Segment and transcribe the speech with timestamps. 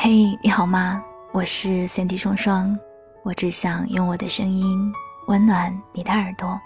[0.00, 1.02] 嘿，你好吗？
[1.32, 2.78] 我是三 D 双双，
[3.24, 4.92] 我只想用我的声音
[5.26, 6.56] 温暖你的耳朵。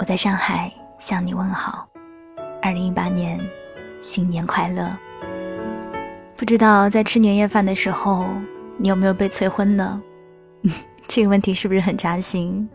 [0.00, 0.68] 我在上海
[0.98, 1.86] 向你问好，
[2.60, 3.38] 二零一八年
[4.00, 4.90] 新年快乐！
[6.36, 8.26] 不知道在吃年夜饭的时候，
[8.76, 10.02] 你有没有被催婚呢？
[11.06, 12.68] 这个问题是不是很扎心？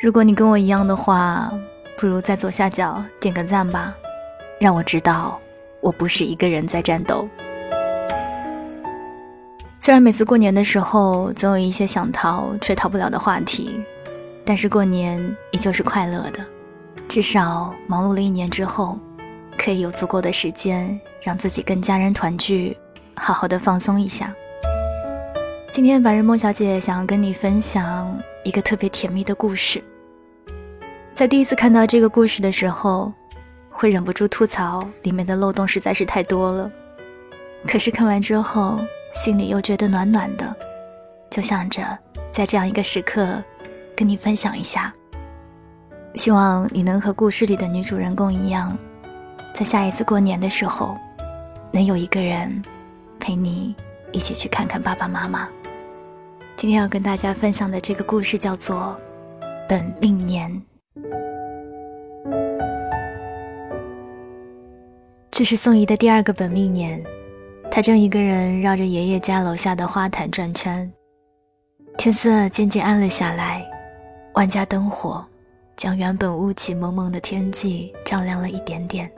[0.00, 1.48] 如果你跟我一样的话，
[1.96, 3.94] 不如在左下角点个赞吧，
[4.60, 5.40] 让我知道
[5.80, 7.28] 我不是一个人在战斗。
[9.82, 13.82] 虽然每次过年的时候总有一些想逃却逃不了的话题，
[14.44, 16.44] 但是过年依旧是快乐的。
[17.08, 18.98] 至少忙碌了一年之后，
[19.56, 22.76] 可以有足够的时间让自己跟家人团聚，
[23.16, 24.34] 好好的放松一下。
[25.72, 29.82] 今天白日梦小姐想要跟你分享一个特别甜蜜的故事。
[31.14, 33.10] 在第一次看到这个故事的时候，
[33.70, 36.70] 会忍不住吐槽里面的漏洞实在是太多了。
[37.66, 38.78] 可是看完之后，
[39.10, 40.54] 心里又觉得暖暖的，
[41.30, 41.98] 就想着
[42.30, 43.42] 在这样一个时刻，
[43.96, 44.94] 跟你分享一下。
[46.14, 48.76] 希望你能和故事里的女主人公一样，
[49.52, 50.96] 在下一次过年的时候，
[51.72, 52.62] 能有一个人
[53.18, 53.74] 陪你
[54.12, 55.48] 一起去看看爸爸妈妈。
[56.56, 58.96] 今天要跟大家分享的这个故事叫做
[59.68, 60.50] 《本命年》，
[65.30, 67.02] 这是宋怡的第二个本命年。
[67.70, 70.92] 他正一个人绕着爷爷家楼下的花坛转圈，
[71.96, 73.64] 天色渐渐暗了下来，
[74.34, 75.24] 万家灯火
[75.76, 79.10] 将原本雾气蒙蒙的天际照亮了一点点。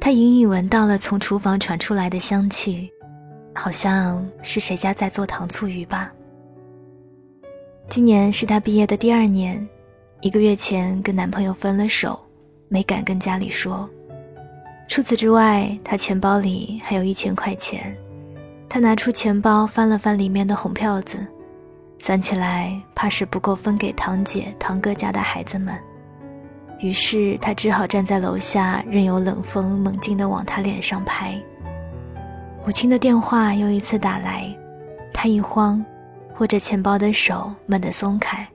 [0.00, 2.90] 他隐隐闻到了从厨房传出来的香气，
[3.54, 6.10] 好像是谁家在做糖醋鱼吧。
[7.88, 9.64] 今年是他毕业的第二年，
[10.22, 12.18] 一个月前跟男朋友分了手，
[12.68, 13.88] 没敢跟家里说。
[14.88, 17.96] 除此之外，他钱包里还有一千块钱。
[18.68, 21.26] 他拿出钱包翻了翻里面的红票子，
[21.98, 25.76] 算起来怕是不够分给堂姐、堂哥家的孩子们。
[26.78, 31.40] 于是他只好站在楼下，任由冷风猛劲地往他脸上拍。
[32.64, 34.46] 母亲的电话又一次打来，
[35.12, 35.82] 他一慌，
[36.38, 38.46] 握着钱包的手猛地松开，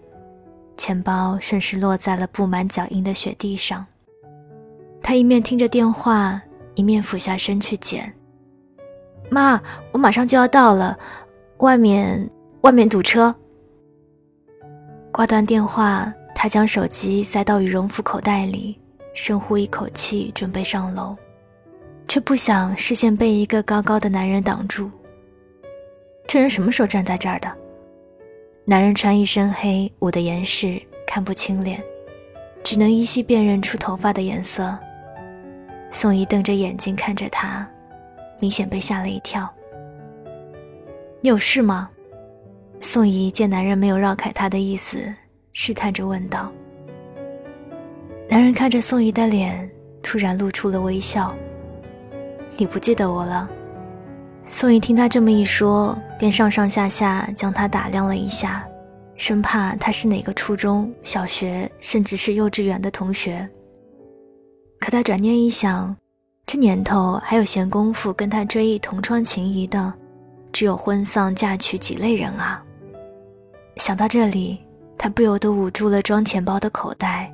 [0.77, 3.85] 钱包顺势落在了布满脚印的雪地上。
[5.03, 6.41] 他一面听着电话，
[6.75, 8.11] 一面俯下身去捡。
[9.29, 10.97] 妈，我马上就要到了，
[11.57, 12.29] 外面
[12.61, 13.33] 外面堵车。
[15.11, 18.79] 挂断电话，他将手机塞到羽绒服口袋里，
[19.13, 21.15] 深呼一口气，准备上楼，
[22.07, 24.89] 却不想视线被一个高高的男人挡住。
[26.27, 27.51] 这人什么时候站在这儿的？
[28.63, 31.83] 男人穿一身黑，捂得严实，看不清脸，
[32.63, 34.77] 只能依稀辨认出头发的颜色。
[35.93, 37.69] 宋怡瞪着眼睛看着他，
[38.39, 39.47] 明显被吓了一跳。
[41.19, 41.89] 你有事吗？
[42.79, 45.13] 宋怡见男人没有绕开他的意思，
[45.51, 46.49] 试探着问道。
[48.29, 49.69] 男人看着宋怡的脸，
[50.01, 51.35] 突然露出了微笑。
[52.55, 53.47] 你不记得我了？
[54.45, 58.65] 宋怡听他这么一说，便上上下下将他打量了一下，
[59.17, 63.47] 生怕他是哪个初中小学，甚至是幼稚园的同学。
[64.81, 65.95] 可他转念一想，
[66.47, 69.93] 这年头还有闲工夫跟他追忆同窗情谊的，
[70.51, 72.61] 只有婚丧嫁娶几类人啊。
[73.75, 74.59] 想到这里，
[74.97, 77.31] 他不由得捂住了装钱包的口袋，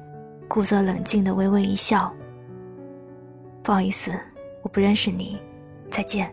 [0.49, 2.13] 故作冷静的微微一笑
[3.63, 4.11] ：“不好意思，
[4.61, 5.39] 我不认识你，
[5.89, 6.29] 再见。”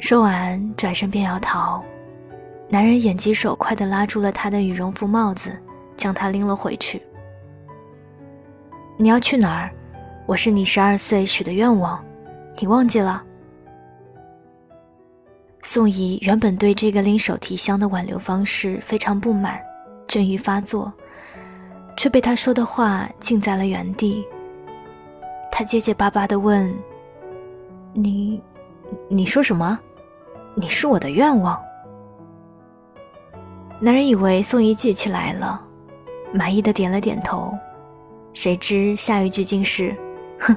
[0.00, 1.80] 说完，转身便要逃，
[2.68, 5.56] 男人眼疾手快的拉住了他的羽绒服帽子，
[5.96, 7.00] 将他拎了回去。
[9.02, 9.68] 你要去哪儿？
[10.26, 12.00] 我是你十二岁许的愿望，
[12.60, 13.20] 你忘记了？
[15.60, 19.60] 宋怡原本对这个拎手提箱的挽留方式非常不满，
[20.06, 20.92] 正欲发作，
[21.96, 24.24] 却被他说的话静在了原地。
[25.50, 26.72] 他结结巴巴的问
[27.94, 28.40] ：“你，
[29.08, 29.76] 你说什么？
[30.54, 31.60] 你是我的愿望？”
[33.82, 35.60] 男人以为宋怡记起来了，
[36.32, 37.52] 满意的点了点头。
[38.34, 39.94] 谁知下一句竟是
[40.40, 40.56] ：“哼，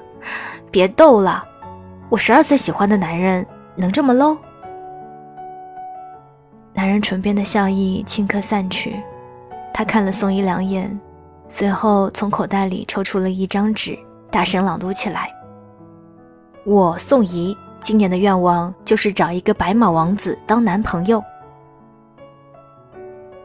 [0.71, 1.43] 别逗了，
[2.09, 3.45] 我十二岁喜欢的男人
[3.75, 4.37] 能这么 low？”
[6.73, 9.01] 男人唇边的笑意顷刻散去，
[9.73, 10.99] 他看了宋一两眼，
[11.47, 13.97] 随后从口袋里抽出了一张纸，
[14.29, 15.31] 大声朗读起来
[16.65, 21.23] ：“我宋怡今年的愿望就是找一个白马王子当男朋友。”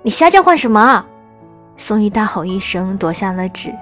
[0.03, 1.05] 你瞎叫唤什么？
[1.77, 3.73] 宋一大吼一声，夺下了纸。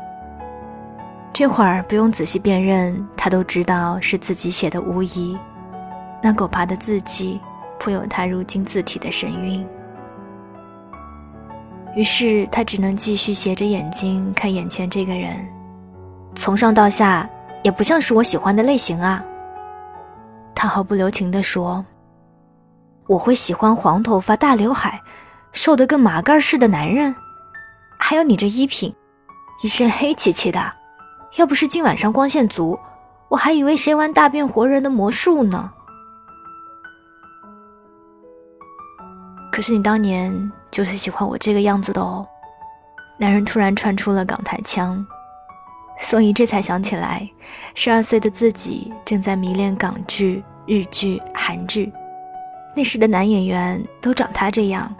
[1.38, 5.38] 这会儿不用仔细辨认，他都知道是自己写的无疑。
[6.20, 7.40] 那狗爬的字迹，
[7.79, 9.64] 颇有他如今字体的神韵。
[11.94, 15.49] 于是他只能继续斜着眼睛看眼前这个人，
[16.35, 17.31] 从上到下
[17.62, 19.25] 也不像是我喜欢的类型啊。
[20.56, 21.87] 他毫不留情地说
[23.06, 25.00] ：“我会喜欢黄头发、大刘海、
[25.52, 27.14] 瘦得跟麻杆似的男人。
[27.96, 28.93] 还有你这衣品，
[29.62, 30.73] 一身黑漆漆的，
[31.36, 32.78] 要不是今晚上光线足，
[33.28, 35.72] 我还以为谁玩大变活人的魔术呢。
[39.52, 42.28] 可是你当年……”就是喜欢我这个样子的哦。
[43.16, 45.04] 男人突然窜出了港台腔，
[45.98, 47.28] 宋怡这才想起来，
[47.75, 51.90] 十二岁的自己正在迷恋港剧、日剧、韩剧，
[52.76, 54.94] 那时的男演员都长他这样。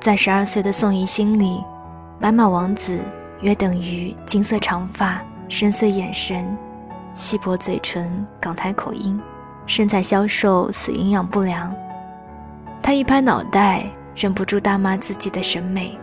[0.00, 1.62] 在十二岁的宋怡心里，
[2.18, 2.98] 白马王子
[3.42, 6.56] 约等于金色长发、深邃眼神、
[7.12, 9.20] 细薄嘴唇、港台口音、
[9.66, 11.70] 身材消瘦、死营养不良。
[12.82, 13.84] 他一拍脑袋。
[14.16, 15.96] 忍不住大骂自己的审美，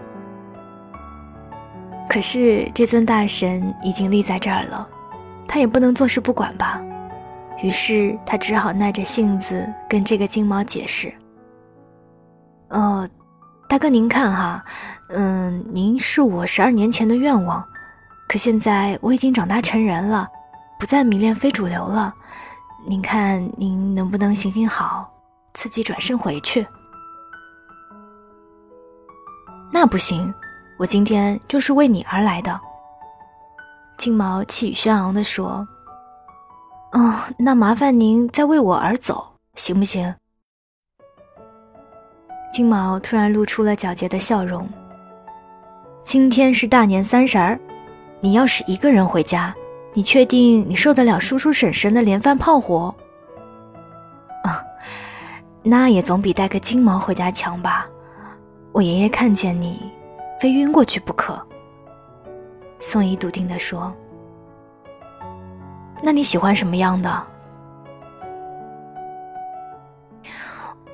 [2.10, 4.88] 可是这尊大神已经立在这儿了，
[5.48, 6.82] 他也不能坐视不管吧。
[7.62, 11.14] 于是他只好耐着性子跟这个金毛解释
[12.70, 13.08] ：“呃，
[13.68, 14.66] 大哥您看哈，
[15.10, 17.64] 嗯，您是我十二年前的愿望，
[18.28, 20.28] 可现在我已经长大成人了，
[20.78, 22.14] 不再迷恋非主流了。
[22.86, 25.10] 您看您能不能行行好，
[25.54, 26.68] 自己转身回去？”
[29.72, 30.34] 那不行，
[30.78, 32.60] 我今天就是为你而来的。”
[33.98, 35.68] 金毛气宇轩昂地说。
[36.94, 40.16] “哦，那麻烦您再为我而走，行不行？”
[42.52, 44.68] 金毛突然露出了皎洁的笑容。
[46.02, 47.60] “今天是大年三十儿，
[48.20, 49.56] 你要是一个人回家，
[49.94, 52.94] 你确定你受得了叔叔婶婶的连番炮火
[54.44, 54.64] ？”“啊，
[55.64, 57.88] 那也总比带个金毛回家强吧。”
[58.74, 59.92] 我爷爷看见你，
[60.40, 61.42] 非晕过去不可。
[62.80, 63.92] 宋姨笃定地说
[66.04, 67.28] ：“那你喜欢什么样的？”“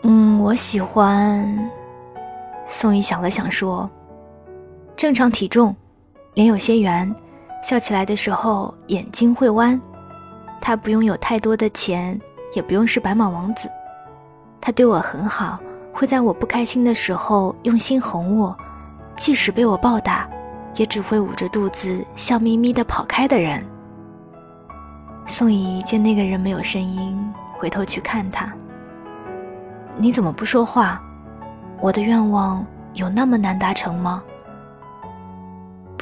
[0.03, 1.69] 嗯，我喜欢。”
[2.65, 3.89] 宋姨想了想说
[4.95, 5.75] ：“正常体重，
[6.33, 7.13] 脸有些圆，
[7.61, 9.79] 笑起来的时候眼睛会弯。
[10.61, 12.19] 他不用有太多的钱，
[12.55, 13.69] 也不用是白马王子，
[14.61, 15.59] 他对我很好。”
[15.95, 18.57] 会在我不开心的时候用心哄我，
[19.15, 20.27] 即使被我暴打，
[20.73, 23.63] 也只会捂着肚子笑眯眯地跑开的人。
[25.27, 27.15] 宋怡见那个人没有声音，
[27.59, 28.51] 回头去看他。
[29.97, 30.99] 你怎么不说话？
[31.79, 32.65] 我的愿望
[32.95, 34.23] 有那么难达成吗？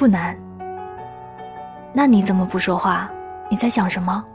[0.01, 0.35] 不难。
[1.93, 3.07] 那你怎么不说话？
[3.51, 4.25] 你在想什么？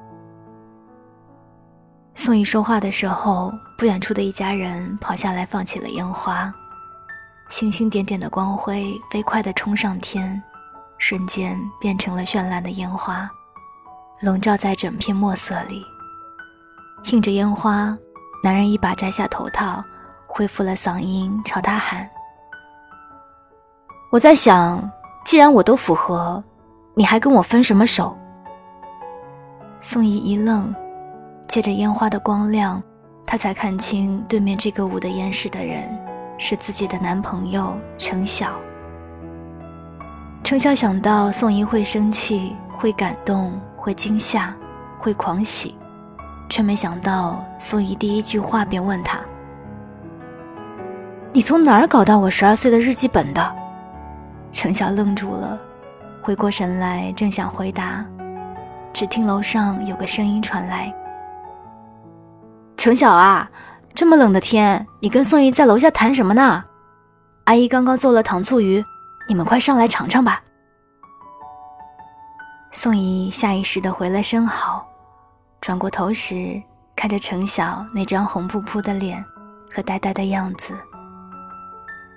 [2.15, 6.55] 宋怡说话的时候，不远处的一家人跑下来放起了烟花，
[7.49, 10.41] 星星点点的光辉飞快地冲上天，
[10.99, 13.29] 瞬间变成了绚烂的烟花，
[14.21, 15.85] 笼罩在整片墨色里。
[17.11, 17.93] 映着烟花，
[18.41, 19.83] 男人一把摘下头套，
[20.29, 22.09] 恢复了嗓音，朝他喊
[24.13, 24.89] ：“我在想，
[25.27, 26.41] 既然我都符合，
[26.95, 28.17] 你还跟我分什么手？”
[29.83, 30.73] 宋怡一愣。
[31.49, 32.81] 借着烟花的光亮，
[33.27, 35.83] 她才看清对面这个捂得严实的人
[36.39, 38.53] 是自己的男朋友程晓。
[40.45, 44.55] 程晓想到宋怡会生气、会感动、会惊吓、
[44.97, 45.77] 会狂喜，
[46.49, 49.19] 却没想到宋怡第一句话便问他
[51.33, 53.55] ：“你从哪儿搞到我十二岁的日记本的？”
[54.57, 55.61] 程晓愣住了，
[56.23, 58.03] 回过神来，正想回答，
[58.91, 60.91] 只听楼上有个声音传来。
[62.79, 63.51] 程晓啊，
[63.95, 66.65] 这么冷的天，你跟宋姨在楼下谈什么呢？
[67.45, 68.83] 阿姨刚刚做了糖醋鱼，
[69.29, 70.43] 你们快上来尝尝吧。
[72.73, 74.87] 宋姨下意识地回了声好，
[75.61, 76.59] 转过头时，
[76.97, 79.23] 看着程晓那张红扑扑的脸
[79.71, 80.73] 和呆呆的样子，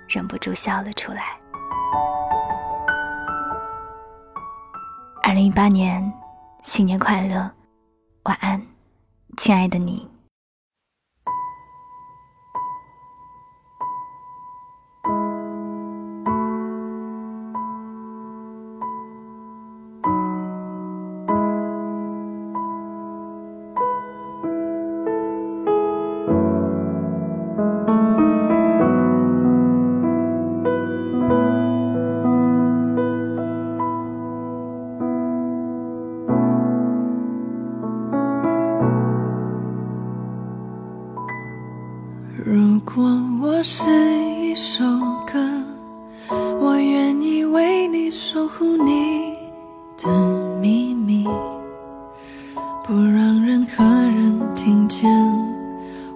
[0.08, 1.38] 忍不住笑了出来。
[5.30, 6.12] 二零一八年，
[6.60, 7.48] 新年快乐，
[8.24, 8.60] 晚安，
[9.36, 10.08] 亲爱的你。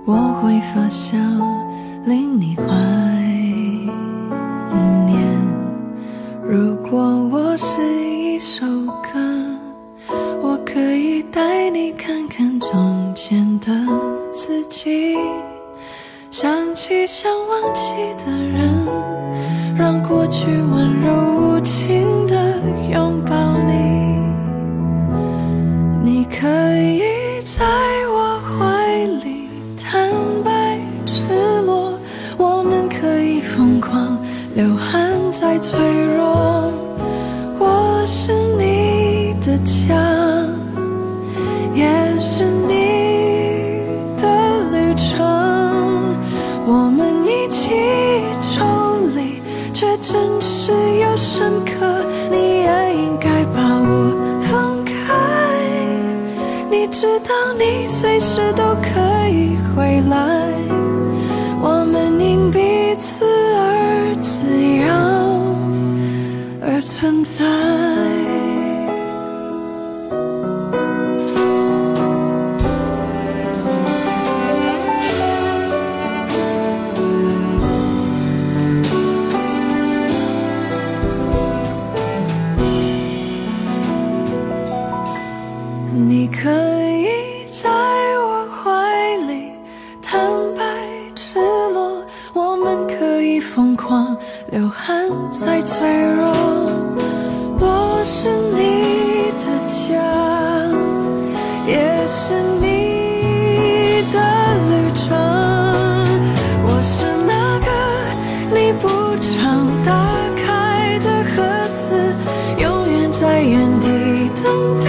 [0.06, 1.16] 我会发笑，
[2.04, 2.64] 令你怀
[5.06, 5.16] 念。
[6.46, 7.00] 如果
[7.32, 8.66] 我是一首
[9.02, 9.18] 歌，
[10.42, 13.70] 我可以带你看看从前的
[14.30, 15.16] 自己。
[16.30, 17.90] 想起想忘记
[18.26, 18.86] 的人，
[19.74, 22.03] 让过去温柔无情
[35.54, 35.78] 太脆
[36.16, 36.72] 弱。
[37.60, 39.94] 我是你的家，
[41.72, 41.86] 也
[42.18, 43.78] 是你
[44.20, 44.26] 的
[44.72, 45.24] 旅程。
[46.66, 47.70] 我们一起
[48.42, 48.64] 抽
[49.14, 49.40] 离，
[49.72, 52.04] 却真实又深刻。
[52.32, 54.12] 你也应该把我
[54.50, 55.14] 放开。
[56.68, 59.83] 你知道，你随时都可以回
[66.94, 67.83] 存在。
[98.16, 99.90] 是你的家，
[101.66, 102.62] 也是你
[104.12, 104.16] 的
[104.70, 105.02] 旅程。
[106.62, 107.68] 我是那个
[108.54, 108.86] 你不
[109.20, 109.90] 常打
[110.36, 111.42] 开的盒
[111.74, 111.82] 子，
[112.62, 113.88] 永远在原地
[114.44, 114.46] 等
[114.84, 114.86] 待。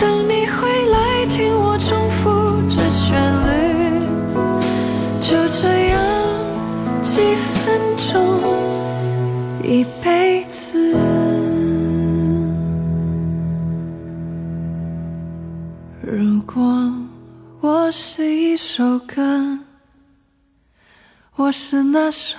[0.00, 3.14] 等你回来，听我重复着旋
[3.46, 4.02] 律，
[5.20, 5.28] 就
[5.60, 5.96] 这样
[7.02, 8.34] 几分钟，
[9.62, 11.05] 一辈子。
[16.08, 16.62] 如果
[17.60, 19.58] 我是一首歌，
[21.34, 22.36] 我是那首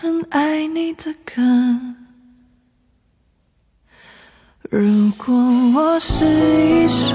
[0.00, 1.42] 很爱你的歌。
[4.70, 5.34] 如果
[5.74, 7.14] 我是一首，